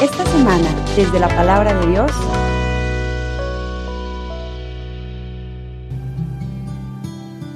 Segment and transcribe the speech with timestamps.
[0.00, 2.10] Esta semana, desde la palabra de Dios,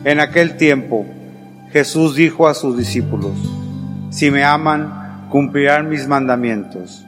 [0.04, 1.04] En aquel tiempo,
[1.71, 3.32] Jesús dijo a sus discípulos,
[4.09, 7.04] Si me aman, cumplirán mis mandamientos.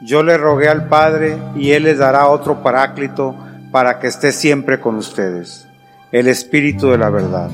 [0.00, 3.34] Yo le rogué al Padre y Él les dará otro paráclito
[3.72, 5.66] para que esté siempre con ustedes,
[6.12, 7.50] el Espíritu de la verdad.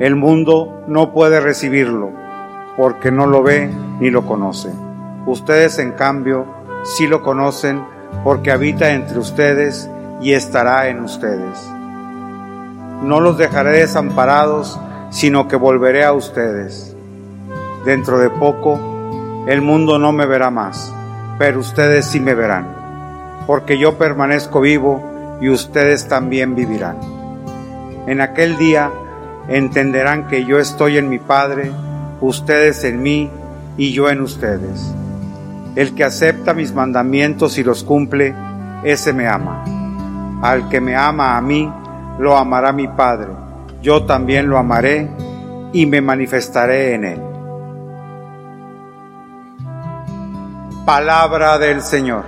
[0.00, 2.12] El mundo no puede recibirlo
[2.78, 3.68] porque no lo ve
[3.98, 4.70] ni lo conoce.
[5.26, 6.46] Ustedes, en cambio,
[6.84, 7.82] sí lo conocen
[8.22, 9.90] porque habita entre ustedes
[10.22, 11.58] y estará en ustedes.
[13.02, 16.96] No los dejaré desamparados, sino que volveré a ustedes.
[17.84, 18.78] Dentro de poco,
[19.48, 20.94] el mundo no me verá más,
[21.38, 22.66] pero ustedes sí me verán,
[23.46, 25.02] porque yo permanezco vivo
[25.40, 26.98] y ustedes también vivirán.
[28.06, 28.90] En aquel día
[29.48, 31.72] entenderán que yo estoy en mi Padre,
[32.20, 33.30] ustedes en mí
[33.76, 34.92] y yo en ustedes.
[35.76, 38.34] El que acepta mis mandamientos y los cumple,
[38.82, 39.64] ese me ama.
[40.42, 41.72] Al que me ama a mí,
[42.18, 43.30] lo amará mi Padre.
[43.80, 45.08] Yo también lo amaré
[45.72, 47.20] y me manifestaré en él.
[50.84, 52.24] Palabra del Señor.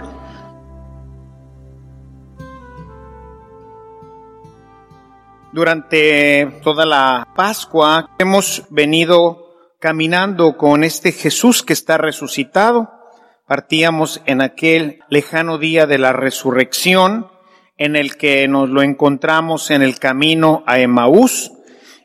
[5.53, 9.50] Durante toda la Pascua hemos venido
[9.81, 12.91] caminando con este Jesús que está resucitado.
[13.47, 17.29] Partíamos en aquel lejano día de la resurrección
[17.79, 21.51] en el que nos lo encontramos en el camino a Emaús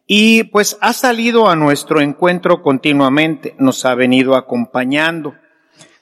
[0.08, 5.36] y pues ha salido a nuestro encuentro continuamente, nos ha venido acompañando.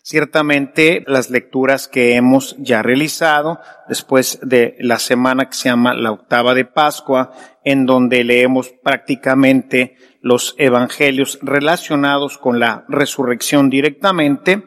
[0.03, 6.11] Ciertamente las lecturas que hemos ya realizado después de la semana que se llama la
[6.11, 7.31] octava de Pascua,
[7.63, 14.63] en donde leemos prácticamente los evangelios relacionados con la resurrección directamente,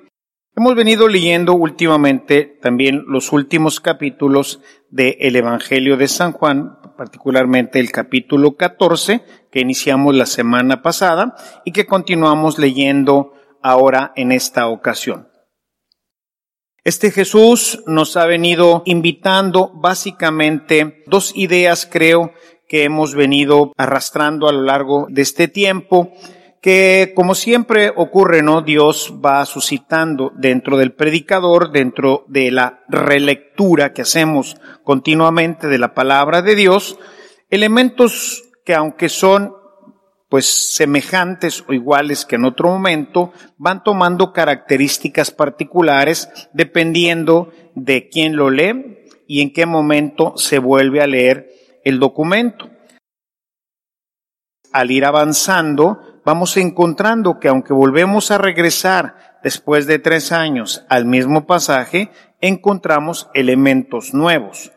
[0.55, 7.91] hemos venido leyendo últimamente también los últimos capítulos del Evangelio de San Juan, particularmente el
[7.91, 11.35] capítulo 14, que iniciamos la semana pasada
[11.65, 15.29] y que continuamos leyendo ahora en esta ocasión.
[16.85, 22.33] Este Jesús nos ha venido invitando básicamente dos ideas, creo,
[22.69, 26.13] que hemos venido arrastrando a lo largo de este tiempo,
[26.61, 28.63] que como siempre ocurre, ¿no?
[28.63, 35.95] Dios va suscitando dentro del predicador, dentro de la relectura que hacemos continuamente de la
[35.95, 36.99] palabra de Dios,
[37.51, 39.55] elementos que aunque son
[40.29, 48.37] pues semejantes o iguales que en otro momento, van tomando características particulares dependiendo de quién
[48.37, 51.49] lo lee y en qué momento se vuelve a leer
[51.87, 52.69] el documento.
[54.73, 61.07] Al ir avanzando, vamos encontrando que aunque volvemos a regresar después de tres años al
[61.07, 62.11] mismo pasaje,
[62.41, 64.73] encontramos elementos nuevos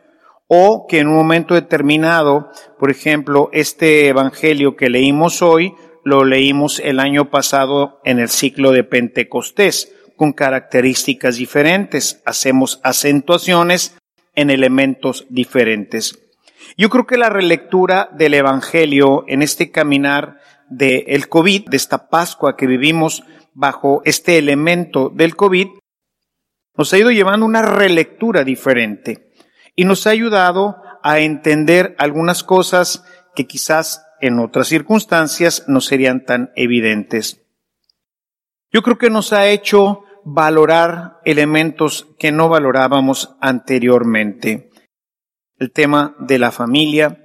[0.48, 6.80] o que en un momento determinado, por ejemplo, este evangelio que leímos hoy, lo leímos
[6.80, 13.98] el año pasado en el ciclo de Pentecostés, con características diferentes, hacemos acentuaciones
[14.36, 16.29] en elementos diferentes.
[16.78, 22.10] Yo creo que la relectura del evangelio en este caminar del el COVID, de esta
[22.10, 25.68] Pascua que vivimos bajo este elemento del COVID,
[26.78, 29.34] nos ha ido llevando una relectura diferente
[29.76, 33.04] y nos ha ayudado a entender algunas cosas
[33.36, 37.46] que quizás en otras circunstancias no serían tan evidentes.
[38.72, 44.69] Yo creo que nos ha hecho valorar elementos que no valorábamos anteriormente.
[45.60, 47.20] El tema de la familia,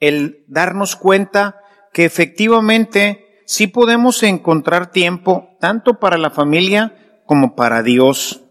[0.00, 1.60] el darnos cuenta
[1.92, 8.42] que efectivamente sí podemos encontrar tiempo tanto para la familia como para Dios.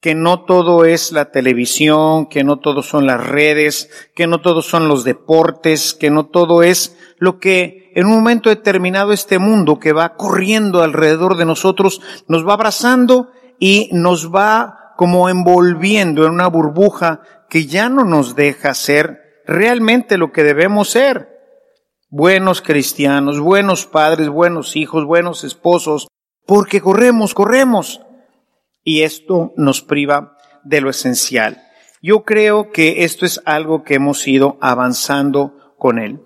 [0.00, 4.62] Que no todo es la televisión, que no todo son las redes, que no todo
[4.62, 9.78] son los deportes, que no todo es lo que en un momento determinado este mundo
[9.78, 16.32] que va corriendo alrededor de nosotros nos va abrazando y nos va como envolviendo en
[16.32, 17.20] una burbuja
[17.50, 21.28] que ya no nos deja ser realmente lo que debemos ser.
[22.08, 26.06] Buenos cristianos, buenos padres, buenos hijos, buenos esposos,
[26.46, 28.00] porque corremos, corremos
[28.84, 31.60] y esto nos priva de lo esencial.
[32.00, 36.20] Yo creo que esto es algo que hemos ido avanzando con él.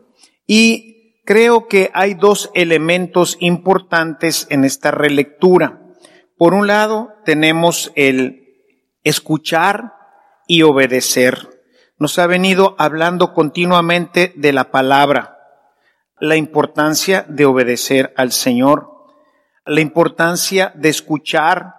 [0.46, 5.80] Y creo que hay dos elementos importantes en esta relectura.
[6.36, 8.44] Por un lado, tenemos el
[9.02, 10.03] escuchar
[10.46, 11.62] y obedecer.
[11.98, 15.38] Nos ha venido hablando continuamente de la palabra,
[16.18, 18.92] la importancia de obedecer al Señor.
[19.66, 21.76] la importancia de escuchar,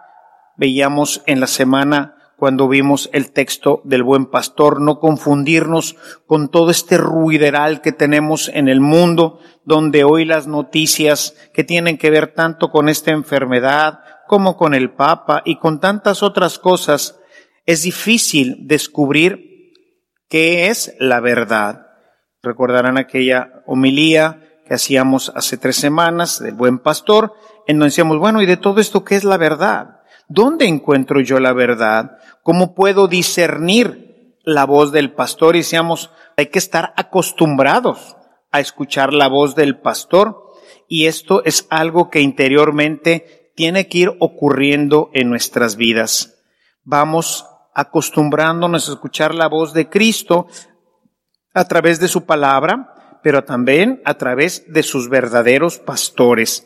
[0.57, 5.95] veíamos en la semana cuando vimos el texto del buen pastor, no confundirnos
[6.27, 11.97] con todo este ruideral que tenemos en el mundo, donde hoy las noticias que tienen
[11.97, 17.19] que ver tanto con esta enfermedad como con el Papa y con tantas otras cosas,
[17.65, 19.73] es difícil descubrir
[20.29, 21.87] qué es la verdad.
[22.41, 27.33] Recordarán aquella homilía que hacíamos hace tres semanas del buen pastor,
[27.67, 30.01] en donde decíamos, bueno, ¿y de todo esto qué es la verdad?
[30.27, 32.17] ¿Dónde encuentro yo la verdad?
[32.43, 35.55] ¿Cómo puedo discernir la voz del pastor?
[35.55, 38.17] Y decíamos, hay que estar acostumbrados
[38.51, 40.43] a escuchar la voz del pastor
[40.87, 46.43] y esto es algo que interiormente tiene que ir ocurriendo en nuestras vidas.
[46.83, 47.45] Vamos
[47.75, 50.47] acostumbrándonos a escuchar la voz de Cristo
[51.53, 56.65] a través de su palabra, pero también a través de sus verdaderos pastores.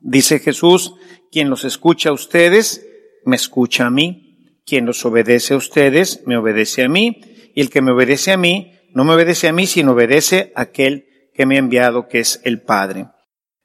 [0.00, 0.94] Dice Jesús,
[1.30, 2.86] quien los escucha a ustedes,
[3.24, 4.22] me escucha a mí.
[4.64, 7.20] Quien los obedece a ustedes, me obedece a mí.
[7.54, 10.62] Y el que me obedece a mí, no me obedece a mí, sino obedece a
[10.62, 13.08] aquel que me ha enviado, que es el Padre.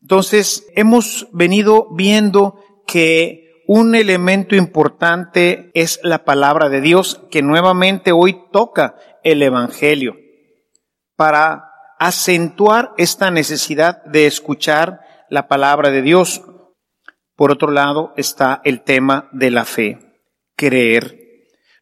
[0.02, 8.12] Entonces, hemos venido viendo que un elemento importante es la palabra de Dios, que nuevamente
[8.12, 10.16] hoy toca el Evangelio,
[11.16, 16.42] para acentuar esta necesidad de escuchar la palabra de Dios.
[17.36, 20.00] Por otro lado está el tema de la fe,
[20.56, 21.18] creer.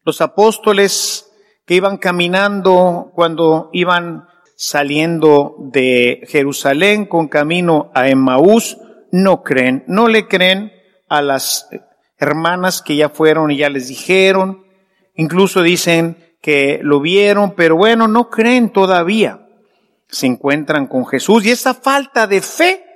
[0.04, 1.30] Los apóstoles
[1.66, 8.76] que iban caminando cuando iban saliendo de Jerusalén con camino a Emmaús,
[9.10, 10.72] no creen, no le creen
[11.10, 11.68] a las
[12.16, 14.64] hermanas que ya fueron y ya les dijeron,
[15.14, 19.46] incluso dicen que lo vieron, pero bueno, no creen todavía.
[20.08, 22.86] Se encuentran con Jesús y esa falta de fe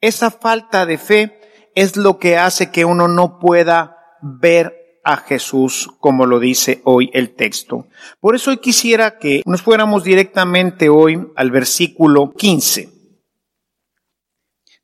[0.00, 1.40] esa falta de fe
[1.74, 7.10] es lo que hace que uno no pueda ver a Jesús como lo dice hoy
[7.14, 7.86] el texto.
[8.20, 12.97] Por eso hoy quisiera que nos fuéramos directamente hoy al versículo 15.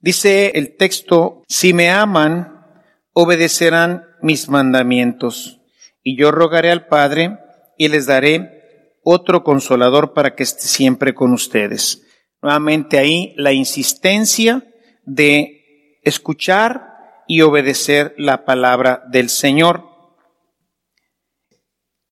[0.04, 2.62] Dice el texto, si me aman,
[3.14, 5.62] obedecerán mis mandamientos,
[6.02, 7.38] y yo rogaré al Padre
[7.78, 12.02] y les daré otro consolador para que esté siempre con ustedes.
[12.42, 14.62] Nuevamente ahí la insistencia
[15.06, 19.88] de escuchar y obedecer la palabra del Señor.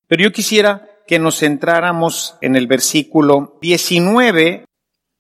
[0.07, 4.65] Pero yo quisiera que nos centráramos en el versículo 19.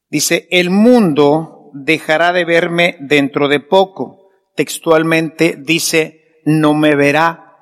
[0.08, 4.30] Dice, el mundo dejará de verme dentro de poco.
[4.54, 7.56] Textualmente dice, no me verá.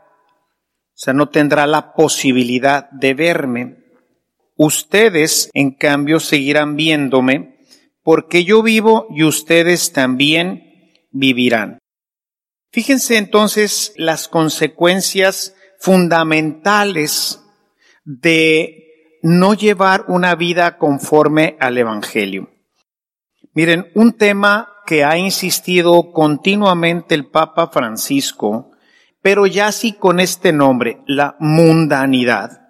[0.93, 3.77] O sea, no tendrá la posibilidad de verme.
[4.57, 7.59] Ustedes, en cambio, seguirán viéndome
[8.03, 11.79] porque yo vivo y ustedes también vivirán.
[12.73, 17.41] Fíjense entonces las consecuencias fundamentales
[18.05, 22.50] de no llevar una vida conforme al Evangelio.
[23.53, 28.71] Miren, un tema que ha insistido continuamente el Papa Francisco,
[29.23, 32.69] pero ya sí con este nombre, la mundanidad.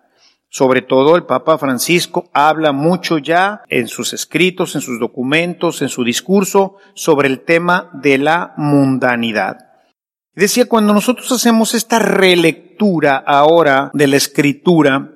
[0.48, 5.88] Sobre todo el Papa Francisco habla mucho ya en sus escritos, en sus documentos, en
[5.90, 9.58] su discurso sobre el tema de la mundanidad.
[10.34, 15.12] Decía, cuando nosotros hacemos esta relectura ahora de la escritura,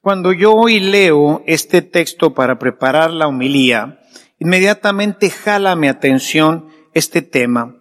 [0.00, 3.99] cuando yo hoy leo este texto para preparar la homilía,
[4.40, 7.76] inmediatamente jala mi atención este tema.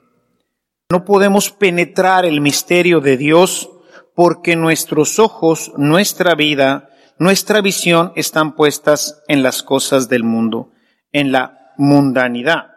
[0.92, 3.70] No podemos penetrar el misterio de Dios
[4.14, 10.72] porque nuestros ojos, nuestra vida, nuestra visión están puestas en las cosas del mundo,
[11.12, 12.72] en la mundanidad.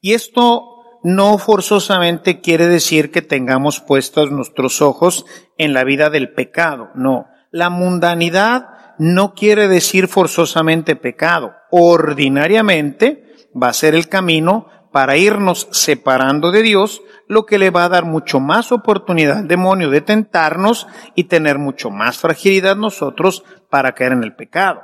[0.00, 5.26] Y esto no forzosamente quiere decir que tengamos puestos nuestros ojos
[5.58, 7.28] en la vida del pecado, no.
[7.50, 11.54] La mundanidad no quiere decir forzosamente pecado.
[11.70, 13.24] Ordinariamente
[13.60, 17.88] va a ser el camino para irnos separando de Dios, lo que le va a
[17.88, 20.86] dar mucho más oportunidad al demonio de tentarnos
[21.16, 24.82] y tener mucho más fragilidad nosotros para caer en el pecado.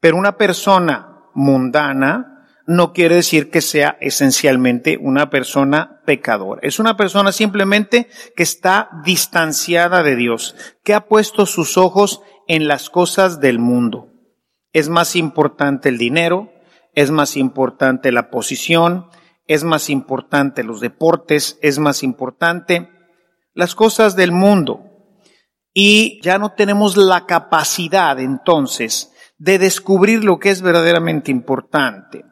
[0.00, 2.32] Pero una persona mundana
[2.66, 6.60] no quiere decir que sea esencialmente una persona pecadora.
[6.64, 12.68] Es una persona simplemente que está distanciada de Dios, que ha puesto sus ojos en
[12.68, 14.10] las cosas del mundo.
[14.74, 16.52] Es más importante el dinero,
[16.92, 19.06] es más importante la posición,
[19.46, 22.90] es más importante los deportes, es más importante
[23.54, 24.84] las cosas del mundo.
[25.72, 32.26] Y ya no tenemos la capacidad entonces de descubrir lo que es verdaderamente importante,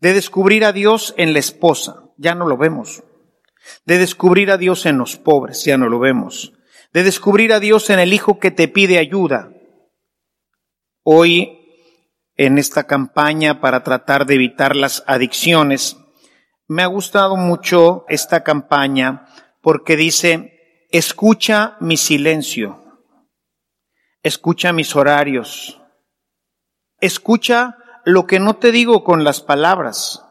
[0.00, 3.02] de descubrir a Dios en la esposa, ya no lo vemos.
[3.84, 6.54] De descubrir a Dios en los pobres, ya no lo vemos.
[6.92, 9.52] De descubrir a Dios en el hijo que te pide ayuda.
[11.02, 11.58] Hoy,
[12.36, 15.96] en esta campaña para tratar de evitar las adicciones,
[16.66, 19.26] me ha gustado mucho esta campaña
[19.60, 22.82] porque dice, escucha mi silencio,
[24.22, 25.80] escucha mis horarios,
[27.00, 30.24] escucha lo que no te digo con las palabras.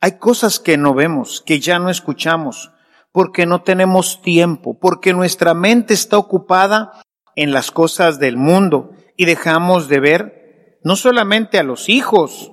[0.00, 2.70] Hay cosas que no vemos, que ya no escuchamos,
[3.14, 7.00] porque no tenemos tiempo, porque nuestra mente está ocupada
[7.36, 12.50] en las cosas del mundo y dejamos de ver no solamente a los hijos,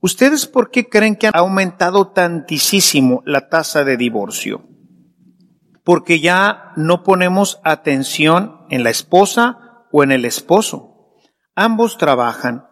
[0.00, 4.62] ¿Ustedes por qué creen que ha aumentado tantísimo la tasa de divorcio?
[5.82, 11.16] Porque ya no ponemos atención en la esposa o en el esposo.
[11.56, 12.64] Ambos trabajan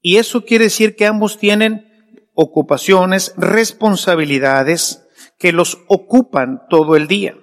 [0.00, 1.86] y eso quiere decir que ambos tienen
[2.34, 5.01] ocupaciones, responsabilidades
[5.42, 7.36] que los ocupan todo el día.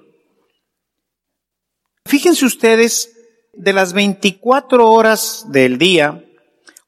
[2.06, 3.14] Fíjense ustedes,
[3.52, 6.24] de las 24 horas del día,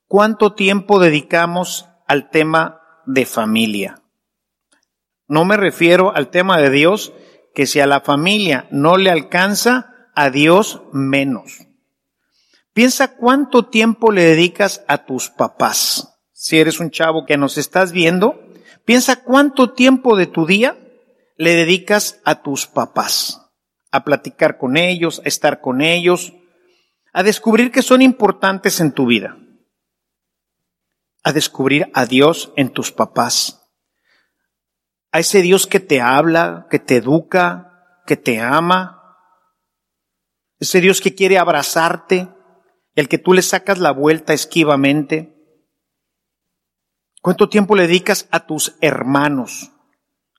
[0.08, 4.02] ¿cuánto tiempo dedicamos al tema de familia.
[5.28, 7.12] No me refiero al tema de Dios,
[7.54, 11.68] que si a la familia no le alcanza, a Dios menos.
[12.72, 16.22] Piensa cuánto tiempo le dedicas a tus papás.
[16.32, 18.40] Si eres un chavo que nos estás viendo,
[18.86, 20.78] piensa cuánto tiempo de tu día
[21.42, 23.42] le dedicas a tus papás.
[23.92, 26.34] A platicar con ellos, a estar con ellos,
[27.14, 29.38] a descubrir que son importantes en tu vida
[31.24, 33.70] a descubrir a Dios en tus papás.
[35.12, 39.18] A ese Dios que te habla, que te educa, que te ama.
[40.60, 42.30] Ese Dios que quiere abrazarte,
[42.96, 45.36] el que tú le sacas la vuelta esquivamente.
[47.22, 49.71] ¿Cuánto tiempo le dedicas a tus hermanos?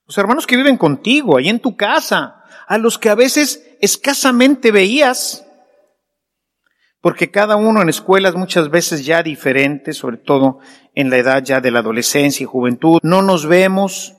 [0.05, 4.71] Los hermanos que viven contigo, ahí en tu casa, a los que a veces escasamente
[4.71, 5.45] veías,
[7.01, 10.59] porque cada uno en escuelas muchas veces ya diferentes, sobre todo
[10.95, 14.15] en la edad ya de la adolescencia y juventud, no nos vemos,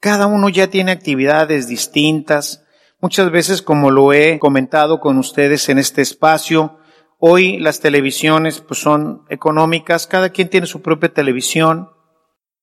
[0.00, 2.64] cada uno ya tiene actividades distintas,
[3.00, 6.78] muchas veces como lo he comentado con ustedes en este espacio,
[7.18, 11.90] hoy las televisiones pues son económicas, cada quien tiene su propia televisión,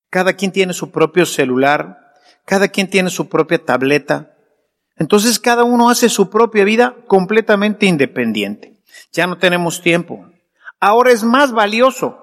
[0.09, 2.08] cada quien tiene su propio celular,
[2.49, 4.35] cada quien tiene su propia tableta,
[4.95, 8.81] entonces cada uno hace su propia vida completamente independiente.
[9.11, 10.25] Ya no tenemos tiempo.
[10.79, 12.17] Ahora es más valioso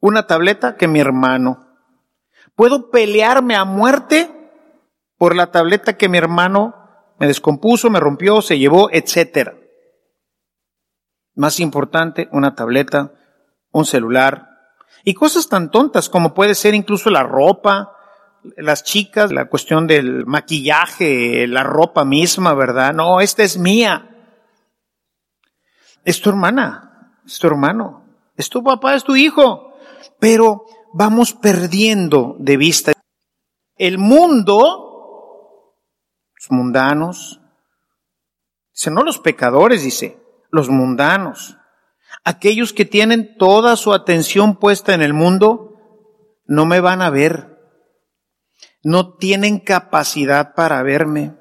[0.00, 1.66] una tableta que mi hermano.
[2.54, 4.30] Puedo pelearme a muerte
[5.18, 6.74] por la tableta que mi hermano
[7.18, 9.56] me descompuso, me rompió, se llevó, etcétera.
[11.34, 13.12] Más importante, una tableta,
[13.72, 14.48] un celular
[15.04, 17.98] y cosas tan tontas como puede ser incluso la ropa,
[18.56, 22.94] las chicas, la cuestión del maquillaje, la ropa misma, ¿verdad?
[22.94, 24.10] No, esta es mía
[26.04, 28.04] es tu hermana, es tu hermano,
[28.36, 29.74] es tu papá, es tu hijo.
[30.18, 32.92] Pero vamos perdiendo de vista
[33.76, 35.74] el mundo,
[36.34, 37.40] los mundanos,
[38.72, 40.18] dice, no los pecadores, dice,
[40.50, 41.56] los mundanos,
[42.24, 45.76] aquellos que tienen toda su atención puesta en el mundo,
[46.46, 47.59] no me van a ver,
[48.82, 51.34] no tienen capacidad para verme.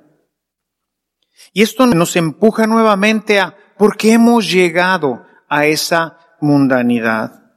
[1.53, 7.53] Y esto nos empuja nuevamente a ¿Por qué hemos llegado a esa mundanidad?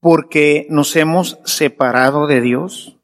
[0.00, 2.98] Porque nos hemos separado de Dios.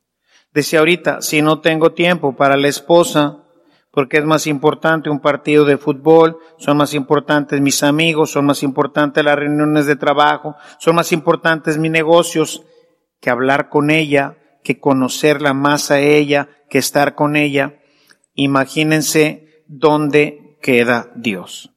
[0.52, 3.44] Decía ahorita, si no tengo tiempo para la esposa,
[3.92, 8.64] porque es más importante un partido de fútbol, son más importantes mis amigos, son más
[8.64, 12.64] importantes las reuniones de trabajo, son más importantes mis negocios
[13.20, 17.80] que hablar con ella, que conocerla más a ella, que estar con ella.
[18.34, 21.70] Imagínense dónde queda Dios.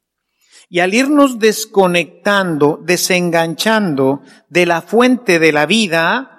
[0.70, 6.34] Y al irnos desconectando, desenganchando de la fuente de la vida,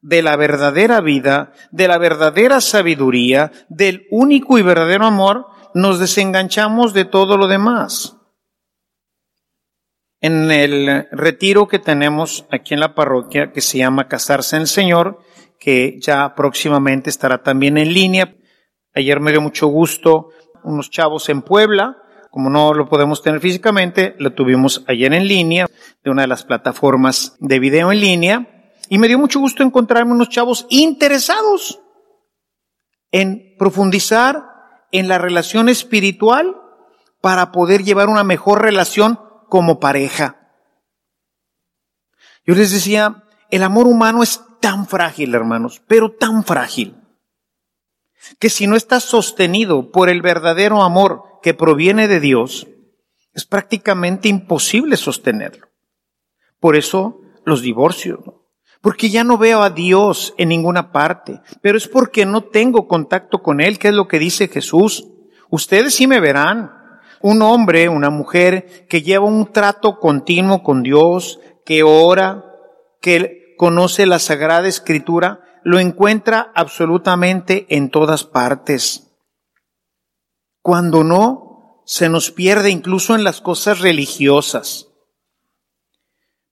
[0.00, 6.92] de la verdadera vida, de la verdadera sabiduría, del único y verdadero amor, nos desenganchamos
[6.92, 8.16] de todo lo demás.
[10.20, 14.68] En el retiro que tenemos aquí en la parroquia, que se llama Casarse en el
[14.68, 15.18] Señor,
[15.62, 18.34] que ya próximamente estará también en línea.
[18.96, 20.30] Ayer me dio mucho gusto
[20.64, 21.98] unos chavos en Puebla,
[22.32, 25.68] como no lo podemos tener físicamente, lo tuvimos ayer en línea,
[26.02, 30.10] de una de las plataformas de video en línea, y me dio mucho gusto encontrarme
[30.10, 31.80] unos chavos interesados
[33.12, 34.42] en profundizar
[34.90, 36.56] en la relación espiritual
[37.20, 40.40] para poder llevar una mejor relación como pareja.
[42.44, 46.94] Yo les decía, el amor humano es tan frágil, hermanos, pero tan frágil,
[48.38, 52.68] que si no está sostenido por el verdadero amor que proviene de Dios,
[53.34, 55.66] es prácticamente imposible sostenerlo.
[56.60, 58.20] Por eso los divorcios,
[58.80, 63.42] porque ya no veo a Dios en ninguna parte, pero es porque no tengo contacto
[63.42, 65.08] con Él, que es lo que dice Jesús.
[65.50, 66.80] Ustedes sí me verán.
[67.20, 72.44] Un hombre, una mujer que lleva un trato continuo con Dios, que ora,
[73.00, 79.14] que conoce la Sagrada Escritura, lo encuentra absolutamente en todas partes.
[80.62, 84.88] Cuando no, se nos pierde incluso en las cosas religiosas.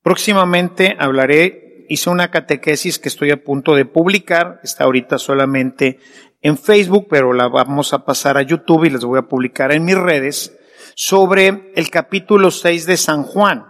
[0.05, 5.99] Próximamente hablaré, hice una catequesis que estoy a punto de publicar, está ahorita solamente
[6.43, 9.85] en Facebook, pero la vamos a pasar a YouTube y les voy a publicar en
[9.85, 10.57] mis redes,
[10.95, 13.70] sobre el capítulo 6 de San Juan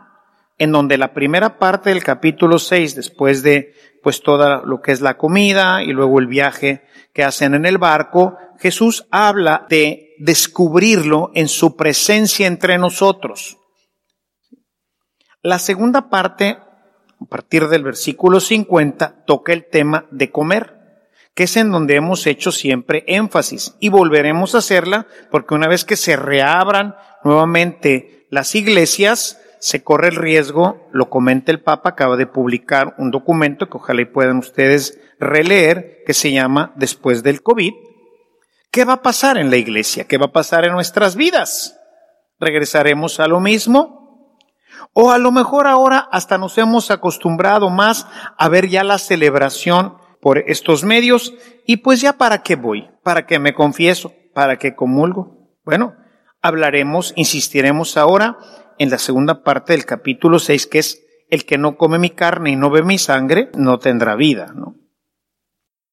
[0.60, 5.00] en donde la primera parte del capítulo 6, después de pues toda lo que es
[5.00, 6.82] la comida y luego el viaje
[7.14, 13.56] que hacen en el barco, Jesús habla de descubrirlo en su presencia entre nosotros.
[15.42, 20.76] La segunda parte, a partir del versículo 50, toca el tema de comer,
[21.34, 25.86] que es en donde hemos hecho siempre énfasis y volveremos a hacerla porque una vez
[25.86, 32.16] que se reabran nuevamente las iglesias, se corre el riesgo, lo comenta el Papa, acaba
[32.16, 37.42] de publicar un documento que ojalá y puedan ustedes releer, que se llama Después del
[37.42, 37.72] COVID.
[38.70, 40.04] ¿Qué va a pasar en la iglesia?
[40.08, 41.78] ¿Qué va a pasar en nuestras vidas?
[42.38, 44.38] ¿Regresaremos a lo mismo?
[44.94, 48.06] O a lo mejor ahora hasta nos hemos acostumbrado más
[48.38, 51.34] a ver ya la celebración por estos medios
[51.66, 55.50] y pues ya para qué voy, para qué me confieso, para qué comulgo.
[55.64, 55.94] Bueno,
[56.40, 58.38] hablaremos, insistiremos ahora
[58.80, 62.52] en la segunda parte del capítulo 6, que es el que no come mi carne
[62.52, 64.74] y no ve mi sangre, no tendrá vida, ¿no?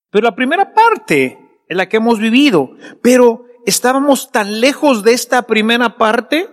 [0.10, 2.72] Pero la primera parte es la que hemos vivido,
[3.03, 6.50] pero estábamos tan lejos de esta primera parte,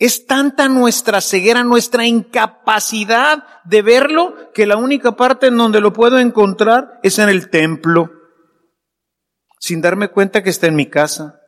[0.00, 5.92] es tanta nuestra ceguera, nuestra incapacidad de verlo, que la única parte en donde lo
[5.92, 8.10] puedo encontrar es en el templo,
[9.60, 11.41] sin darme cuenta que está en mi casa,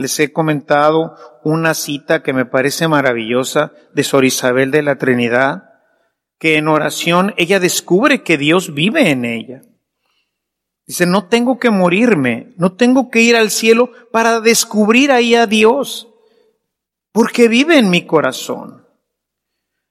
[0.00, 5.74] les he comentado una cita que me parece maravillosa de Sor Isabel de la Trinidad,
[6.38, 9.60] que en oración ella descubre que Dios vive en ella.
[10.86, 15.46] Dice, no tengo que morirme, no tengo que ir al cielo para descubrir ahí a
[15.46, 16.08] Dios,
[17.12, 18.86] porque vive en mi corazón.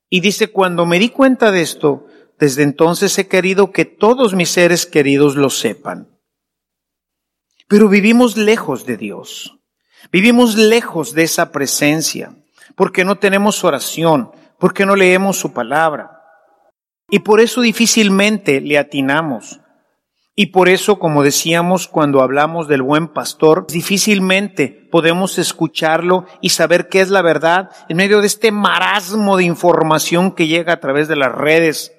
[0.10, 2.08] Y dice, cuando me di cuenta de esto,
[2.40, 6.20] desde entonces he querido que todos mis seres queridos lo sepan.
[7.68, 9.59] Pero vivimos lejos de Dios.
[10.12, 12.34] Vivimos lejos de esa presencia
[12.76, 16.24] porque no tenemos oración, porque no leemos su palabra.
[17.10, 19.60] Y por eso difícilmente le atinamos.
[20.36, 26.88] Y por eso, como decíamos cuando hablamos del buen pastor, difícilmente podemos escucharlo y saber
[26.88, 31.10] qué es la verdad en medio de este marasmo de información que llega a través
[31.10, 31.92] de las redes.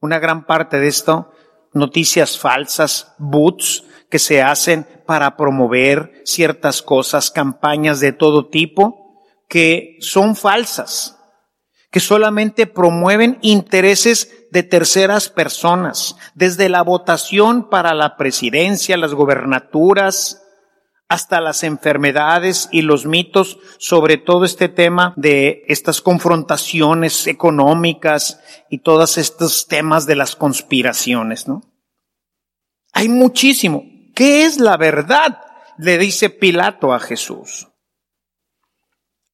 [0.00, 1.32] Una gran parte de esto,
[1.72, 9.96] noticias falsas, boots, que se hacen para promover ciertas cosas, campañas de todo tipo, que
[10.00, 11.18] son falsas,
[11.90, 20.42] que solamente promueven intereses de terceras personas, desde la votación para la presidencia, las gobernaturas,
[21.08, 28.40] hasta las enfermedades y los mitos sobre todo este tema de estas confrontaciones económicas
[28.70, 31.62] y todos estos temas de las conspiraciones, ¿no?
[32.92, 33.84] Hay muchísimo.
[34.16, 35.42] ¿Qué es la verdad?
[35.76, 37.68] Le dice Pilato a Jesús.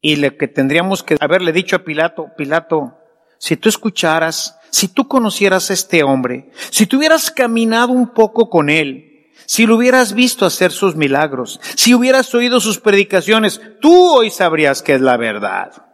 [0.01, 2.99] Y lo que tendríamos que haberle dicho a Pilato, Pilato,
[3.39, 8.51] si tú escucharas, si tú conocieras a este hombre, si tú hubieras caminado un poco
[8.51, 14.17] con él, si lo hubieras visto hacer sus milagros, si hubieras oído sus predicaciones, tú
[14.17, 15.87] hoy sabrías que es la verdad.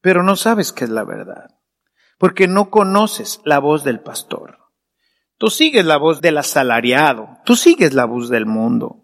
[0.00, 1.50] Pero no sabes qué es la verdad,
[2.16, 4.61] porque no conoces la voz del pastor.
[5.42, 9.02] Tú sigues la voz del asalariado, tú sigues la voz del mundo.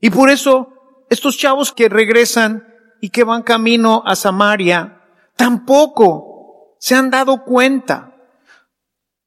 [0.00, 2.66] Y por eso estos chavos que regresan
[3.02, 5.02] y que van camino a Samaria,
[5.36, 8.16] tampoco se han dado cuenta.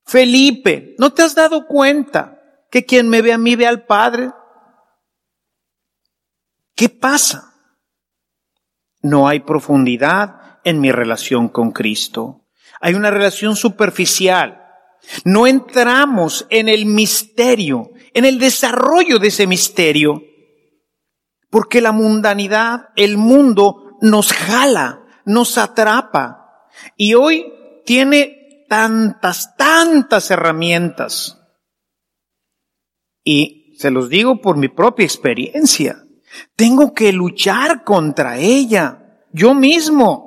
[0.03, 4.31] Felipe, ¿no te has dado cuenta que quien me ve a mí ve al Padre?
[6.73, 7.53] ¿Qué pasa?
[9.03, 12.47] No hay profundidad en mi relación con Cristo.
[12.81, 14.63] Hay una relación superficial
[15.23, 20.23] no entramos en el misterio, en el desarrollo de ese misterio,
[21.49, 26.67] porque la mundanidad, el mundo nos jala, nos atrapa.
[26.97, 27.45] Y hoy
[27.85, 31.41] tiene tantas, tantas herramientas.
[33.23, 36.03] Y se los digo por mi propia experiencia.
[36.55, 40.24] Tengo que luchar contra ella, yo mismo.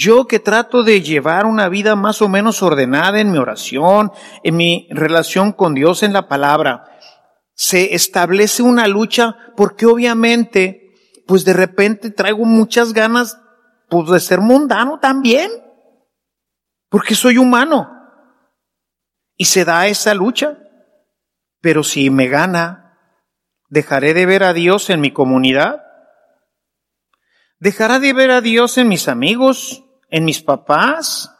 [0.00, 4.10] Yo que trato de llevar una vida más o menos ordenada en mi oración,
[4.42, 6.86] en mi relación con Dios en la palabra,
[7.54, 10.94] se establece una lucha porque obviamente,
[11.26, 13.38] pues de repente traigo muchas ganas,
[13.90, 15.50] pues de ser mundano también,
[16.88, 17.90] porque soy humano.
[19.36, 20.60] Y se da esa lucha.
[21.60, 22.98] Pero si me gana,
[23.68, 25.82] dejaré de ver a Dios en mi comunidad,
[27.58, 31.30] dejará de ver a Dios en mis amigos, en mis papás,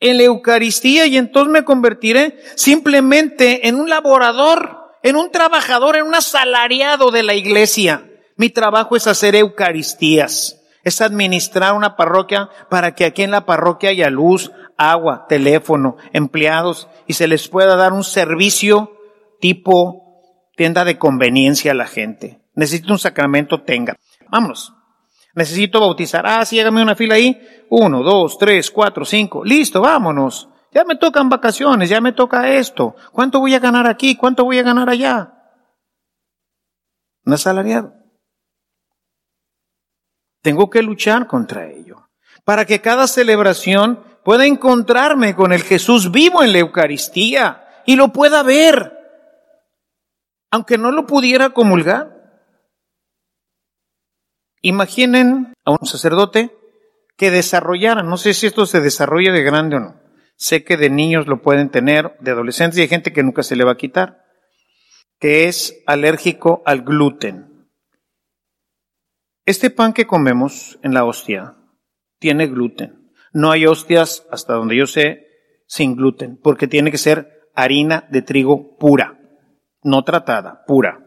[0.00, 6.06] en la Eucaristía y entonces me convertiré simplemente en un laborador, en un trabajador, en
[6.06, 8.10] un asalariado de la iglesia.
[8.36, 13.90] Mi trabajo es hacer Eucaristías, es administrar una parroquia para que aquí en la parroquia
[13.90, 18.92] haya luz, agua, teléfono, empleados y se les pueda dar un servicio
[19.40, 20.02] tipo
[20.56, 22.40] tienda de conveniencia a la gente.
[22.54, 23.96] Necesito un sacramento, tenga.
[24.28, 24.73] Vámonos.
[25.34, 26.24] Necesito bautizar.
[26.26, 27.40] Ah, sí, hágame una fila ahí.
[27.70, 29.44] Uno, dos, tres, cuatro, cinco.
[29.44, 30.48] Listo, vámonos.
[30.72, 32.96] Ya me tocan vacaciones, ya me toca esto.
[33.12, 34.16] ¿Cuánto voy a ganar aquí?
[34.16, 35.32] ¿Cuánto voy a ganar allá?
[37.24, 37.94] Un asalariado.
[40.42, 42.08] Tengo que luchar contra ello.
[42.44, 48.08] Para que cada celebración pueda encontrarme con el Jesús vivo en la Eucaristía y lo
[48.08, 48.92] pueda ver.
[50.50, 52.13] Aunque no lo pudiera comulgar.
[54.66, 56.56] Imaginen a un sacerdote
[57.18, 60.00] que desarrollara, no sé si esto se desarrolla de grande o no,
[60.36, 63.56] sé que de niños lo pueden tener, de adolescentes y hay gente que nunca se
[63.56, 64.24] le va a quitar,
[65.20, 67.68] que es alérgico al gluten.
[69.44, 71.56] Este pan que comemos en la hostia
[72.18, 73.12] tiene gluten.
[73.34, 75.26] No hay hostias, hasta donde yo sé,
[75.66, 79.20] sin gluten, porque tiene que ser harina de trigo pura,
[79.82, 81.04] no tratada, pura.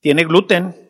[0.00, 0.85] Tiene gluten,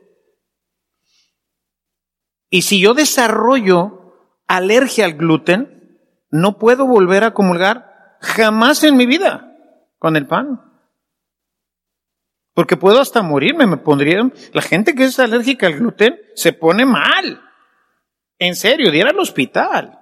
[2.57, 4.15] y si yo desarrollo
[4.47, 9.55] alergia al gluten, no puedo volver a comulgar jamás en mi vida
[9.99, 10.63] con el pan.
[12.55, 16.87] Porque puedo hasta morirme, me pondrían, la gente que es alérgica al gluten se pone
[16.87, 17.43] mal.
[18.39, 20.01] En serio, de ir al hospital.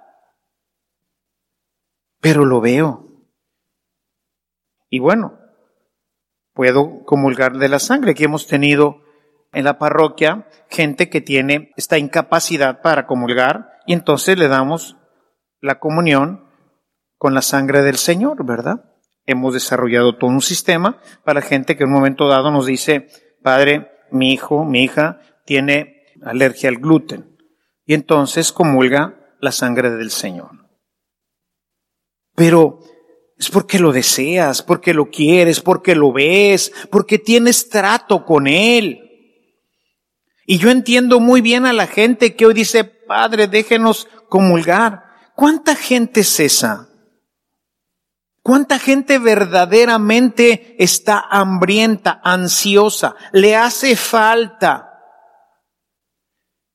[2.21, 3.27] Pero lo veo.
[4.89, 5.37] Y bueno,
[6.53, 9.03] puedo comulgar de la sangre que hemos tenido
[9.55, 14.97] en la parroquia gente que tiene esta incapacidad para comulgar y entonces le damos
[15.61, 16.45] la comunión
[17.17, 18.83] con la sangre del Señor, ¿verdad?
[19.25, 23.07] Hemos desarrollado todo un sistema para gente que en un momento dado nos dice,
[23.41, 27.37] Padre, mi hijo, mi hija tiene alergia al gluten.
[27.85, 30.51] Y entonces comulga la sangre del Señor.
[32.35, 32.79] Pero
[33.37, 39.04] es porque lo deseas, porque lo quieres, porque lo ves, porque tienes trato con Él.
[40.45, 45.03] Y yo entiendo muy bien a la gente que hoy dice, Padre, déjenos comulgar.
[45.35, 46.89] ¿Cuánta gente es esa?
[48.41, 53.15] ¿Cuánta gente verdaderamente está hambrienta, ansiosa?
[53.31, 54.91] Le hace falta.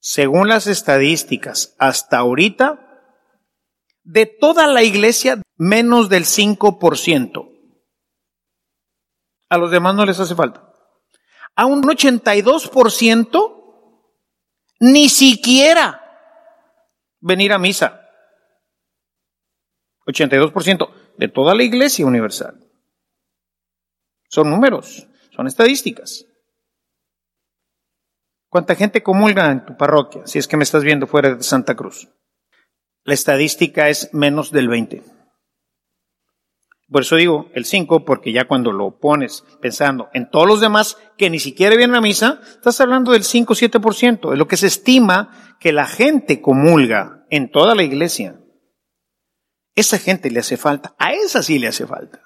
[0.01, 2.81] Según las estadísticas, hasta ahorita,
[4.03, 7.49] de toda la iglesia, menos del 5%.
[9.49, 10.73] A los demás no les hace falta.
[11.55, 13.60] A un 82%
[14.81, 16.01] ni siquiera
[17.21, 18.01] venir a misa.
[20.07, 22.59] 82% de toda la iglesia universal.
[24.29, 26.27] Son números, son estadísticas.
[28.49, 31.77] ¿Cuánta gente comulga en tu parroquia si es que me estás viendo fuera de Santa
[31.77, 32.09] Cruz?
[33.05, 35.20] La estadística es menos del 20.
[36.91, 40.97] Por eso digo el 5, porque ya cuando lo pones pensando en todos los demás
[41.17, 44.67] que ni siquiera vienen a misa, estás hablando del 5 7%, es lo que se
[44.67, 48.41] estima que la gente comulga en toda la iglesia.
[49.77, 52.21] Esa gente le hace falta, a esa sí le hace falta.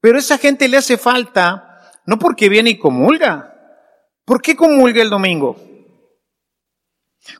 [0.00, 3.54] Pero esa gente le hace falta no porque viene y comulga.
[4.24, 5.56] ¿Por qué comulga el domingo?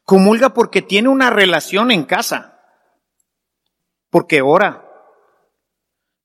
[0.04, 2.61] Comulga porque tiene una relación en casa,
[4.11, 4.88] porque ora,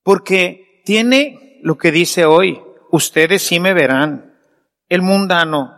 [0.04, 2.62] porque tiene lo que dice hoy,
[2.92, 4.38] ustedes sí me verán.
[4.88, 5.74] El mundano,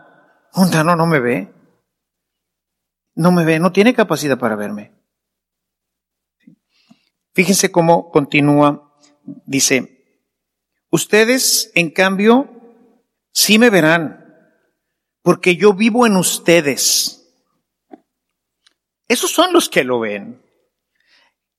[0.53, 1.51] mundano no me ve.
[3.15, 4.93] No me ve, no tiene capacidad para verme.
[7.33, 8.93] Fíjense cómo continúa.
[9.45, 10.05] Dice,
[10.91, 12.49] ustedes en cambio
[13.31, 14.25] sí me verán,
[15.21, 17.33] porque yo vivo en ustedes.
[19.07, 20.43] Esos son los que lo ven.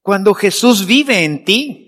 [0.02, 1.87] cuando Jesús vive en ti.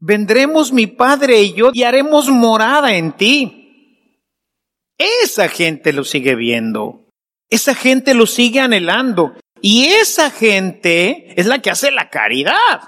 [0.00, 4.16] Vendremos mi Padre y yo y haremos morada en ti.
[4.96, 7.06] Esa gente lo sigue viendo.
[7.48, 9.34] Esa gente lo sigue anhelando.
[9.60, 12.80] Y esa gente es la que hace la caridad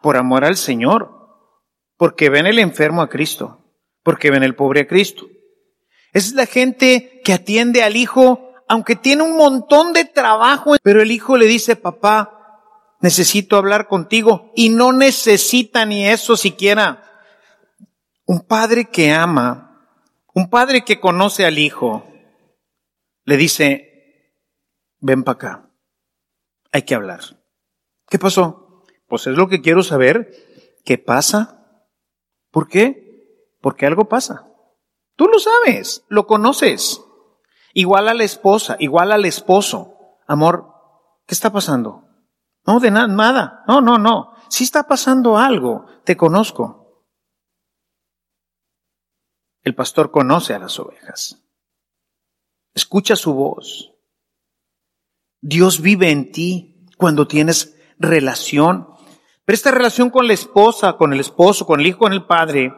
[0.00, 1.10] por amor al Señor.
[1.96, 3.74] Porque ven el enfermo a Cristo.
[4.02, 5.26] Porque ven el pobre a Cristo.
[6.12, 11.10] Es la gente que atiende al hijo aunque tiene un montón de trabajo, pero el
[11.10, 12.41] hijo le dice, papá,
[13.02, 17.04] necesito hablar contigo y no necesita ni eso siquiera.
[18.24, 19.86] Un padre que ama,
[20.32, 22.06] un padre que conoce al hijo,
[23.24, 24.32] le dice,
[25.00, 25.70] ven para acá,
[26.70, 27.20] hay que hablar.
[28.08, 28.84] ¿Qué pasó?
[29.08, 30.30] Pues es lo que quiero saber.
[30.84, 31.84] ¿Qué pasa?
[32.50, 33.56] ¿Por qué?
[33.60, 34.48] Porque algo pasa.
[35.16, 37.02] Tú lo sabes, lo conoces.
[37.74, 39.96] Igual a la esposa, igual al esposo.
[40.26, 40.72] Amor,
[41.26, 42.01] ¿qué está pasando?
[42.66, 43.64] No, de nada, nada.
[43.66, 44.34] No, no, no.
[44.48, 47.04] Si está pasando algo, te conozco.
[49.62, 51.42] El pastor conoce a las ovejas.
[52.74, 53.92] Escucha su voz.
[55.40, 58.88] Dios vive en ti cuando tienes relación.
[59.44, 62.72] Pero esta relación con la esposa, con el esposo, con el hijo, con el padre,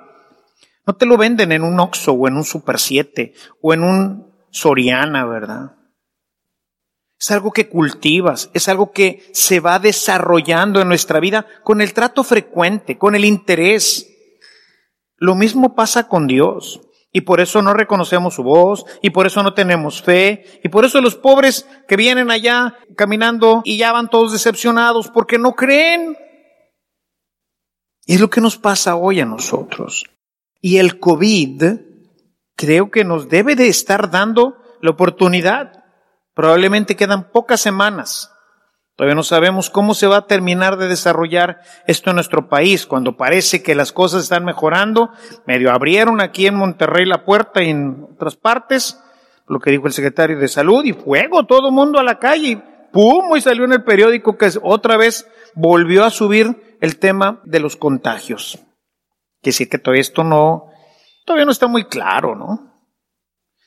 [0.86, 4.34] no te lo venden en un Oxxo o en un Super 7 o en un
[4.50, 5.73] Soriana, ¿verdad?
[7.24, 11.94] Es algo que cultivas, es algo que se va desarrollando en nuestra vida con el
[11.94, 14.10] trato frecuente, con el interés.
[15.16, 16.82] Lo mismo pasa con Dios.
[17.12, 20.84] Y por eso no reconocemos su voz, y por eso no tenemos fe, y por
[20.84, 26.18] eso los pobres que vienen allá caminando y ya van todos decepcionados porque no creen.
[28.04, 30.04] Y es lo que nos pasa hoy a nosotros.
[30.60, 31.62] Y el COVID
[32.54, 35.83] creo que nos debe de estar dando la oportunidad.
[36.34, 38.30] Probablemente quedan pocas semanas.
[38.96, 42.86] Todavía no sabemos cómo se va a terminar de desarrollar esto en nuestro país.
[42.86, 45.10] Cuando parece que las cosas están mejorando,
[45.46, 49.00] medio abrieron aquí en Monterrey la puerta y en otras partes,
[49.48, 53.36] lo que dijo el secretario de salud, y fuego, todo mundo a la calle, pum,
[53.36, 57.76] y salió en el periódico que otra vez volvió a subir el tema de los
[57.76, 58.60] contagios.
[59.42, 60.66] Que sí que todo esto no,
[61.24, 62.72] todavía no está muy claro, ¿no?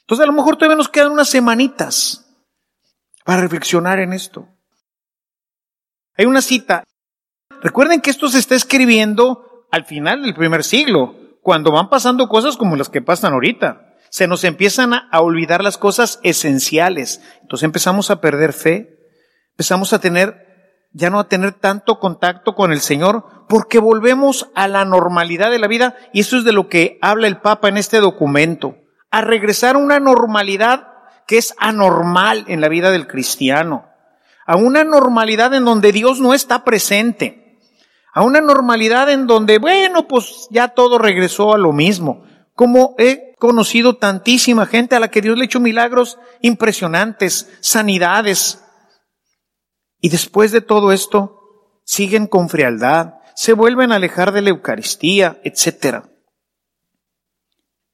[0.02, 2.27] Entonces a lo mejor todavía nos quedan unas semanitas
[3.28, 4.48] para reflexionar en esto.
[6.16, 6.86] Hay una cita.
[7.62, 12.56] Recuerden que esto se está escribiendo al final del primer siglo, cuando van pasando cosas
[12.56, 13.96] como las que pasan ahorita.
[14.10, 17.22] Se nos empiezan a, olvidar las cosas esenciales.
[17.42, 18.98] Entonces empezamos a perder fe,
[19.52, 20.46] empezamos a tener
[20.94, 25.60] ya no a tener tanto contacto con el Señor, porque volvemos a la normalidad de
[25.60, 28.78] la vida, y eso es de lo que habla el Papa en este documento,
[29.12, 30.97] a regresar a una normalidad
[31.28, 33.86] que es anormal en la vida del cristiano,
[34.46, 37.60] a una normalidad en donde Dios no está presente,
[38.14, 43.36] a una normalidad en donde, bueno, pues ya todo regresó a lo mismo, como he
[43.38, 48.64] conocido tantísima gente a la que Dios le ha hecho milagros impresionantes, sanidades,
[50.00, 55.40] y después de todo esto, siguen con frialdad, se vuelven a alejar de la Eucaristía,
[55.44, 56.06] etc.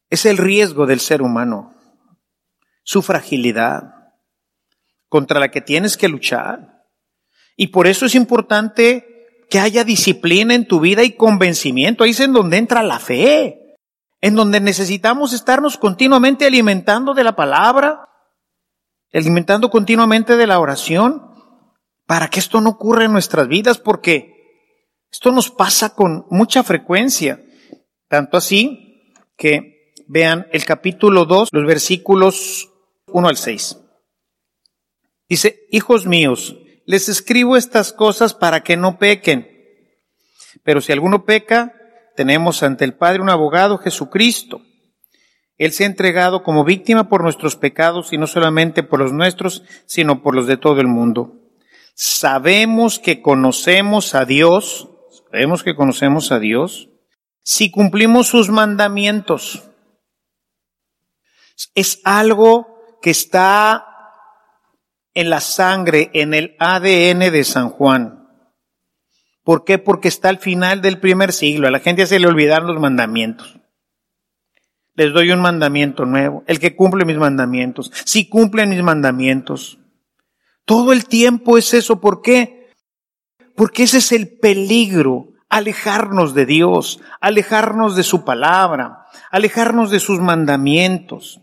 [0.09, 1.72] Es el riesgo del ser humano,
[2.83, 3.93] su fragilidad,
[5.09, 6.85] contra la que tienes que luchar.
[7.55, 12.03] Y por eso es importante que haya disciplina en tu vida y convencimiento.
[12.03, 13.77] Ahí es en donde entra la fe,
[14.21, 18.09] en donde necesitamos estarnos continuamente alimentando de la palabra,
[19.13, 21.21] alimentando continuamente de la oración
[22.07, 24.33] para que esto no ocurra en nuestras vidas, porque
[25.11, 27.39] esto nos pasa con mucha frecuencia.
[28.07, 32.72] Tanto así que vean el capítulo 2, los versículos
[33.13, 33.77] 1 al 6.
[35.29, 39.49] Dice, hijos míos, les escribo estas cosas para que no pequen.
[40.63, 41.73] Pero si alguno peca,
[42.15, 44.61] tenemos ante el Padre un abogado, Jesucristo.
[45.57, 49.63] Él se ha entregado como víctima por nuestros pecados y no solamente por los nuestros,
[49.85, 51.39] sino por los de todo el mundo
[51.95, 54.89] sabemos que conocemos a Dios,
[55.31, 56.89] sabemos que conocemos a Dios,
[57.43, 59.63] si cumplimos sus mandamientos.
[61.75, 62.72] Es algo
[63.03, 63.85] que está
[65.13, 68.29] en la sangre, en el ADN de San Juan.
[69.43, 69.77] ¿Por qué?
[69.77, 71.67] Porque está al final del primer siglo.
[71.67, 73.59] A la gente se le olvidaron los mandamientos.
[74.95, 76.45] Les doy un mandamiento nuevo.
[76.47, 77.91] El que cumple mis mandamientos.
[78.05, 79.79] Si cumplen mis mandamientos.
[80.63, 81.99] Todo el tiempo es eso.
[81.99, 82.69] ¿Por qué?
[83.57, 90.21] Porque ese es el peligro, alejarnos de Dios, alejarnos de su palabra, alejarnos de sus
[90.21, 91.42] mandamientos.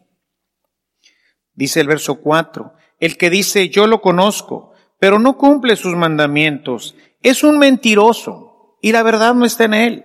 [1.54, 6.94] Dice el verso 4, el que dice yo lo conozco, pero no cumple sus mandamientos,
[7.22, 10.04] es un mentiroso y la verdad no está en él.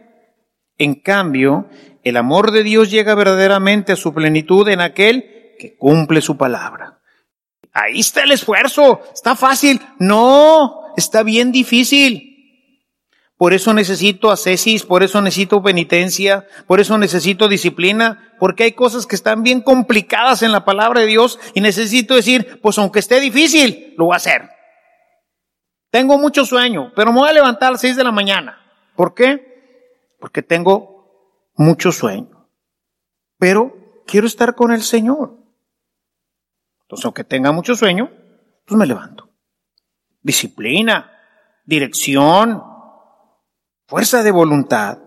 [0.78, 1.70] En cambio,
[2.04, 7.00] el amor de Dios llega verdaderamente a su plenitud en aquel que cumple su palabra.
[7.74, 9.02] Ahí está el esfuerzo.
[9.14, 9.82] Está fácil.
[10.00, 12.36] No, está bien difícil.
[13.38, 19.06] Por eso necesito ascesis, por eso necesito penitencia, por eso necesito disciplina, porque hay cosas
[19.06, 23.20] que están bien complicadas en la palabra de Dios y necesito decir, pues aunque esté
[23.20, 24.50] difícil, lo voy a hacer.
[25.92, 28.60] Tengo mucho sueño, pero me voy a levantar a las seis de la mañana.
[28.96, 30.16] ¿Por qué?
[30.20, 32.50] Porque tengo mucho sueño.
[33.38, 35.38] Pero quiero estar con el Señor.
[36.82, 38.12] Entonces, aunque tenga mucho sueño,
[38.66, 39.30] pues me levanto.
[40.22, 41.12] Disciplina,
[41.66, 42.64] dirección,
[43.88, 45.00] fuerza de voluntad.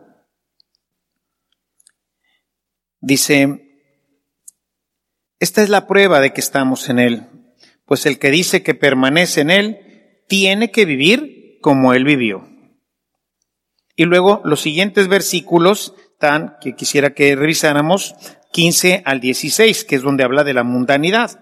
[3.00, 3.84] Dice,
[5.38, 7.26] esta es la prueba de que estamos en Él,
[7.86, 12.48] pues el que dice que permanece en Él tiene que vivir como Él vivió.
[13.96, 18.14] Y luego los siguientes versículos están, que quisiera que revisáramos,
[18.52, 21.40] 15 al 16, que es donde habla de la mundanidad.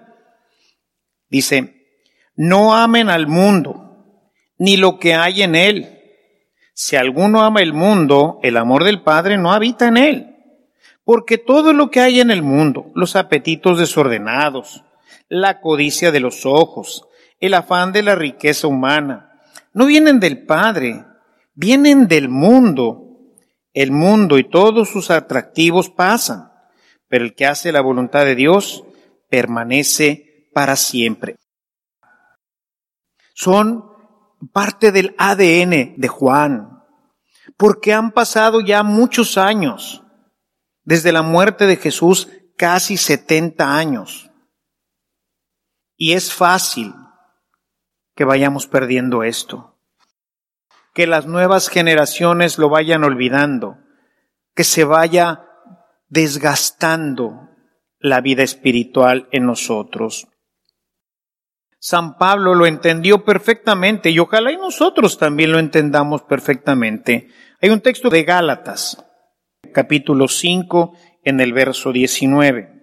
[1.28, 1.86] Dice,
[2.34, 4.22] no amen al mundo,
[4.58, 5.96] ni lo que hay en él
[6.78, 10.35] si alguno ama el mundo, el amor del Padre no habita en él.
[11.06, 14.82] Porque todo lo que hay en el mundo, los apetitos desordenados,
[15.28, 17.06] la codicia de los ojos,
[17.38, 19.40] el afán de la riqueza humana,
[19.72, 21.04] no vienen del Padre,
[21.54, 23.04] vienen del mundo.
[23.72, 26.50] El mundo y todos sus atractivos pasan,
[27.06, 28.82] pero el que hace la voluntad de Dios
[29.30, 31.36] permanece para siempre.
[33.32, 33.84] Son
[34.52, 36.82] parte del ADN de Juan,
[37.56, 40.02] porque han pasado ya muchos años,
[40.86, 44.30] desde la muerte de Jesús, casi 70 años.
[45.96, 46.94] Y es fácil
[48.14, 49.78] que vayamos perdiendo esto,
[50.94, 53.78] que las nuevas generaciones lo vayan olvidando,
[54.54, 55.44] que se vaya
[56.08, 57.50] desgastando
[57.98, 60.28] la vida espiritual en nosotros.
[61.80, 67.28] San Pablo lo entendió perfectamente y ojalá y nosotros también lo entendamos perfectamente.
[67.60, 69.05] Hay un texto de Gálatas,
[69.72, 70.92] capítulo 5,
[71.24, 72.76] en el verso 19.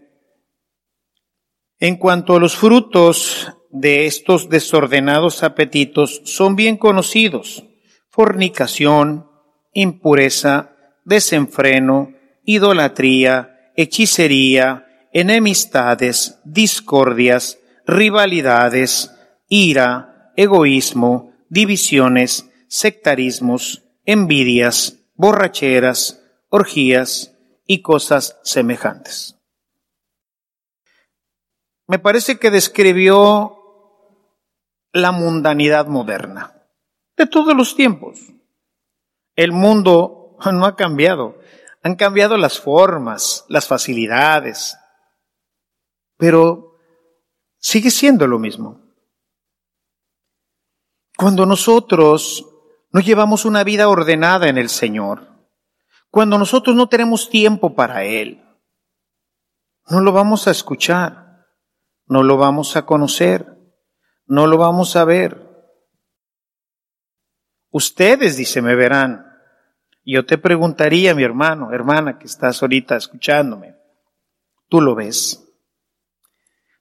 [1.79, 7.65] En cuanto a los frutos de estos desordenados apetitos son bien conocidos.
[8.09, 9.27] Fornicación,
[9.73, 12.13] impureza, desenfreno,
[12.45, 19.11] idolatría, hechicería, enemistades, discordias, rivalidades,
[19.49, 26.22] ira, egoísmo, divisiones, sectarismos, envidias, borracheras,
[26.55, 27.35] orgías
[27.65, 29.39] y cosas semejantes.
[31.87, 33.57] Me parece que describió
[34.91, 36.63] la mundanidad moderna
[37.17, 38.19] de todos los tiempos.
[39.35, 41.39] El mundo no ha cambiado,
[41.81, 44.77] han cambiado las formas, las facilidades,
[46.17, 46.77] pero
[47.57, 48.79] sigue siendo lo mismo.
[51.17, 52.47] Cuando nosotros
[52.91, 55.32] no llevamos una vida ordenada en el Señor,
[56.13, 58.45] cuando nosotros no tenemos tiempo para Él,
[59.89, 61.47] no lo vamos a escuchar,
[62.05, 63.57] no lo vamos a conocer,
[64.27, 65.41] no lo vamos a ver.
[67.71, 69.25] Ustedes, dice, me verán.
[70.05, 73.75] Yo te preguntaría, mi hermano, hermana, que estás ahorita escuchándome,
[74.69, 75.43] ¿tú lo ves?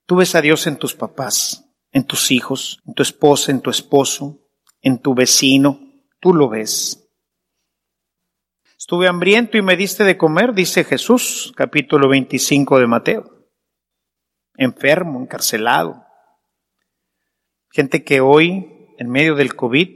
[0.04, 3.70] Tú ves a Dios en tus papás, en tus hijos, en tu esposa, en tu
[3.70, 4.40] esposo,
[4.82, 5.80] en tu vecino.
[6.20, 7.01] Tú lo ves.
[8.92, 13.48] Estuve hambriento y me diste de comer, dice Jesús, capítulo 25 de Mateo.
[14.58, 16.04] Enfermo, encarcelado.
[17.70, 19.88] Gente que hoy, en medio del COVID,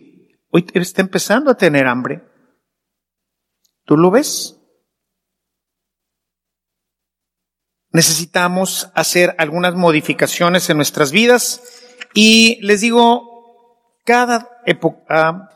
[0.50, 2.24] hoy está empezando a tener hambre.
[3.84, 4.58] ¿Tú lo ves?
[7.92, 11.62] necesitamos hacer algunas modificaciones en nuestras vidas
[12.14, 15.50] y les digo, cada época,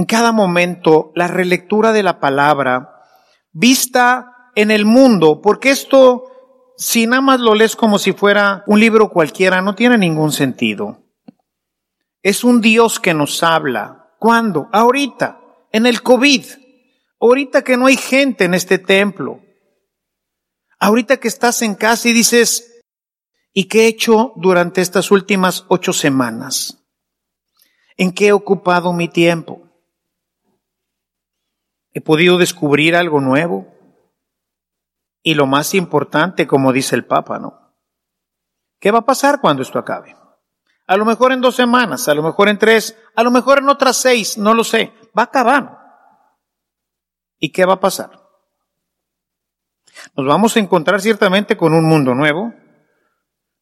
[0.00, 3.02] en cada momento, la relectura de la palabra
[3.52, 6.24] vista en el mundo, porque esto,
[6.78, 11.04] si nada más lo lees como si fuera un libro cualquiera, no tiene ningún sentido.
[12.22, 14.14] Es un Dios que nos habla.
[14.18, 14.70] ¿Cuándo?
[14.72, 15.38] Ahorita,
[15.70, 16.46] en el COVID.
[17.20, 19.42] Ahorita que no hay gente en este templo.
[20.78, 22.80] Ahorita que estás en casa y dices,
[23.52, 26.78] ¿y qué he hecho durante estas últimas ocho semanas?
[27.98, 29.66] ¿En qué he ocupado mi tiempo?
[32.00, 33.66] ¿He podido descubrir algo nuevo?
[35.22, 37.74] Y lo más importante, como dice el Papa, ¿no?
[38.80, 40.16] ¿Qué va a pasar cuando esto acabe?
[40.86, 43.68] a lo mejor en dos semanas, a lo mejor en tres, a lo mejor en
[43.68, 44.92] otras seis, no lo sé.
[45.16, 45.78] Va a acabar.
[47.38, 48.10] ¿Y qué va a pasar?
[50.16, 52.52] Nos vamos a encontrar ciertamente con un mundo nuevo.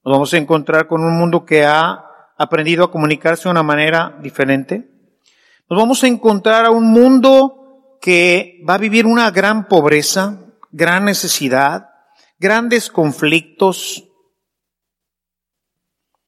[0.05, 2.03] Nos vamos a encontrar con un mundo que ha
[2.39, 4.89] aprendido a comunicarse de una manera diferente.
[5.69, 7.58] Nos vamos a encontrar a un mundo
[8.01, 10.41] que va a vivir una gran pobreza,
[10.71, 11.89] gran necesidad,
[12.39, 14.05] grandes conflictos.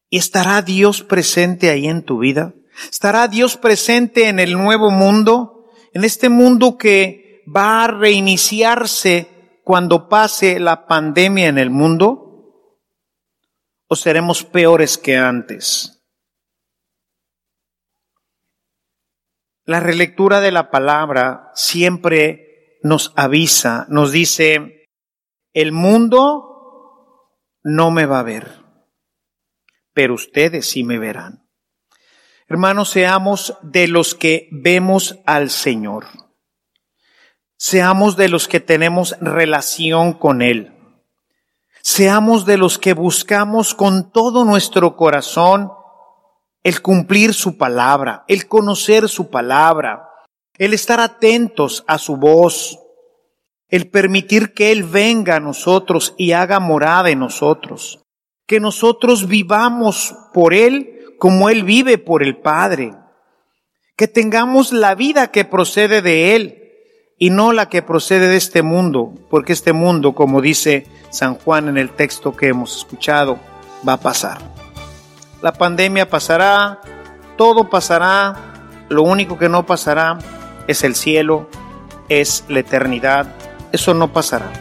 [0.09, 2.55] ¿Y estará Dios presente ahí en tu vida?
[2.91, 5.71] ¿Estará Dios presente en el nuevo mundo?
[5.93, 12.27] En este mundo que va a reiniciarse cuando pase la pandemia en el mundo?
[13.87, 16.00] ¿O seremos peores que antes?
[19.65, 24.89] La relectura de la palabra siempre nos avisa, nos dice,
[25.53, 27.31] el mundo
[27.63, 28.65] no me va a ver,
[29.93, 31.47] pero ustedes sí me verán.
[32.49, 36.07] Hermanos, seamos de los que vemos al Señor.
[37.57, 40.73] Seamos de los que tenemos relación con Él.
[41.83, 45.71] Seamos de los que buscamos con todo nuestro corazón
[46.63, 50.09] el cumplir su palabra, el conocer su palabra,
[50.59, 52.79] el estar atentos a su voz,
[53.69, 58.01] el permitir que Él venga a nosotros y haga morada en nosotros,
[58.47, 62.95] que nosotros vivamos por Él como Él vive por el Padre,
[63.97, 66.57] que tengamos la vida que procede de Él
[67.19, 71.69] y no la que procede de este mundo, porque este mundo, como dice San Juan
[71.69, 73.39] en el texto que hemos escuchado,
[73.87, 74.60] va a pasar.
[75.43, 76.81] La pandemia pasará,
[77.39, 78.37] todo pasará,
[78.91, 80.19] lo único que no pasará
[80.67, 81.49] es el cielo,
[82.11, 83.27] es la eternidad,
[83.73, 84.53] eso no pasará.